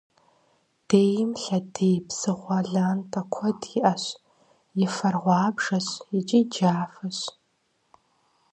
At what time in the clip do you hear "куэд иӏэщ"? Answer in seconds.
3.33-4.03